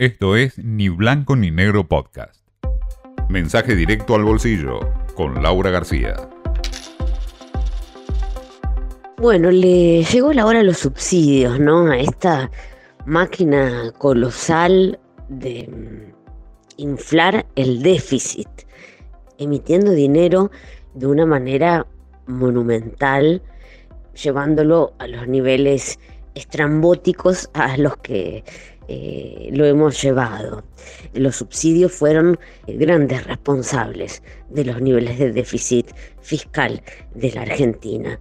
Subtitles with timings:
[0.00, 2.42] Esto es Ni Blanco ni Negro Podcast.
[3.28, 4.80] Mensaje directo al bolsillo
[5.14, 6.16] con Laura García.
[9.18, 11.90] Bueno, le llegó la hora de los subsidios, ¿no?
[11.90, 12.50] A esta
[13.04, 16.14] máquina colosal de mm,
[16.78, 18.48] inflar el déficit,
[19.36, 20.50] emitiendo dinero
[20.94, 21.86] de una manera
[22.26, 23.42] monumental,
[24.14, 25.98] llevándolo a los niveles
[26.34, 28.44] estrambóticos a los que
[28.92, 30.64] eh, lo hemos llevado.
[31.14, 35.86] Los subsidios fueron eh, grandes responsables de los niveles de déficit
[36.20, 36.82] fiscal
[37.14, 38.18] de la Argentina.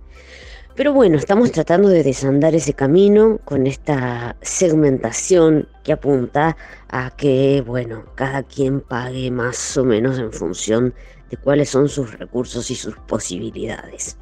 [0.76, 6.56] Pero bueno, estamos tratando de desandar ese camino con esta segmentación que apunta
[6.90, 10.94] a que, bueno, cada quien pague más o menos en función
[11.32, 14.18] de cuáles son sus recursos y sus posibilidades.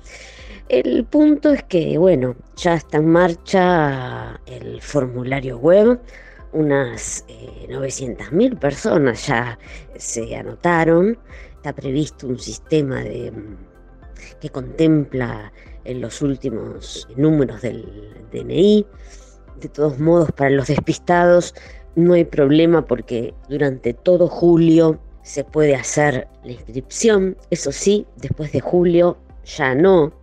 [0.69, 5.99] El punto es que, bueno, ya está en marcha el formulario web,
[6.53, 9.57] unas eh, 900.000 personas ya
[9.95, 11.17] se anotaron,
[11.55, 13.33] está previsto un sistema de,
[14.39, 15.51] que contempla
[15.83, 18.85] en los últimos números del DNI.
[19.61, 21.55] De todos modos, para los despistados
[21.95, 27.35] no hay problema porque durante todo julio se puede hacer la inscripción.
[27.49, 30.13] Eso sí, después de julio ya no.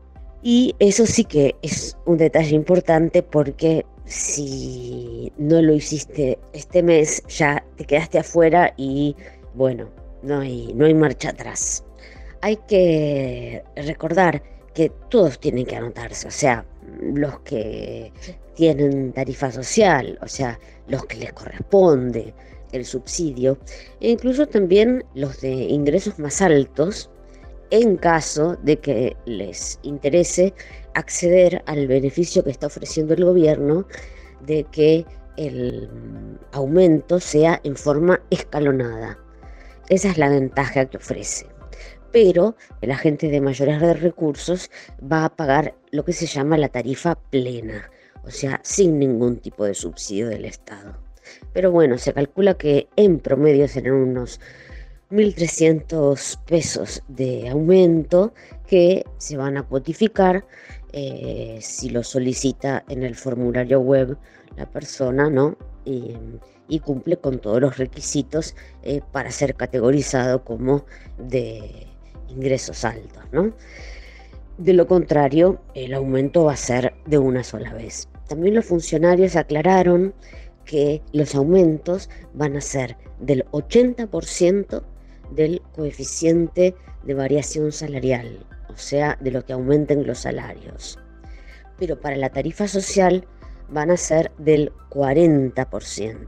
[0.42, 7.22] Y eso sí que es un detalle importante porque si no lo hiciste este mes,
[7.28, 9.16] ya te quedaste afuera y
[9.54, 9.88] bueno,
[10.22, 11.84] no hay, no hay marcha atrás.
[12.40, 14.42] Hay que recordar
[14.74, 16.66] que todos tienen que anotarse, o sea,
[17.00, 18.12] los que
[18.54, 20.58] tienen tarifa social, o sea,
[20.88, 22.34] los que les corresponde
[22.72, 23.56] el subsidio,
[24.00, 27.08] e incluso también los de ingresos más altos,
[27.70, 30.54] en caso de que les interese
[30.94, 33.86] acceder al beneficio que está ofreciendo el gobierno
[34.46, 35.04] de que
[35.36, 35.88] el
[36.52, 39.18] aumento sea en forma escalonada.
[39.88, 41.46] Esa es la ventaja que ofrece.
[42.12, 44.70] Pero la gente de mayores recursos
[45.00, 47.90] va a pagar lo que se llama la tarifa plena,
[48.24, 50.96] o sea, sin ningún tipo de subsidio del Estado.
[51.52, 54.40] Pero bueno, se calcula que en promedio serán unos
[55.14, 58.34] 1.300 pesos de aumento
[58.66, 60.44] que se van a cuotificar
[60.92, 64.16] eh, si lo solicita en el formulario web
[64.56, 65.56] la persona, ¿no?
[65.84, 66.16] Y,
[66.80, 70.84] cumple con todos los requisitos eh, para ser categorizado como
[71.18, 71.86] de
[72.28, 73.54] ingresos altos, ¿no?
[74.58, 78.08] De lo contrario, el aumento va a ser de una sola vez.
[78.28, 80.14] También los funcionarios aclararon
[80.64, 84.82] que los aumentos van a ser del 80%
[85.30, 90.98] del coeficiente de variación salarial, o sea, de lo que aumenten los salarios.
[91.78, 93.26] Pero para la tarifa social
[93.68, 96.26] van a ser del 40%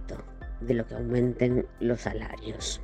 [0.61, 2.81] de lo que aumenten los salarios.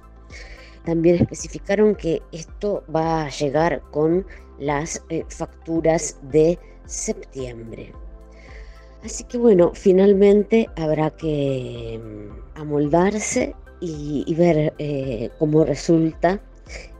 [0.84, 4.26] También especificaron que esto va a llegar con
[4.58, 7.92] las eh, facturas de septiembre.
[9.04, 12.60] Así que bueno, finalmente habrá que mm,
[13.84, 16.40] y, ver eh, cómo resulta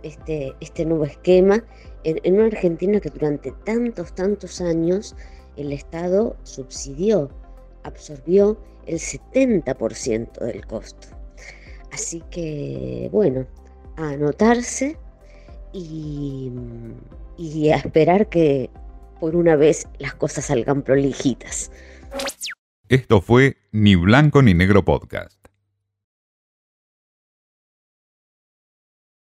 [0.03, 1.63] este, este nuevo esquema
[2.03, 5.15] en, en, una Argentina que durante tantos, tantos años
[5.57, 7.31] el Estado subsidió,
[7.85, 11.09] absorbió el 70% del costo.
[11.93, 13.47] Así que, bueno,
[13.97, 14.97] a anotarse
[15.73, 16.51] y,
[17.37, 18.71] y a esperar que
[19.21, 21.71] por una vez las cosas salgan prolijitas.
[22.89, 25.42] Esto fue Ni Blanco ni Negro Podcast.